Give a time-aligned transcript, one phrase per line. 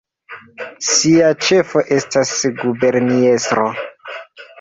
[0.85, 2.31] Sia ĉefo estas
[2.63, 3.67] guberniestro.